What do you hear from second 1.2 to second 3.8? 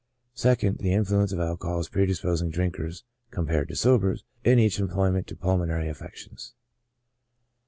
of alcohol as predisposing drinkers (compared to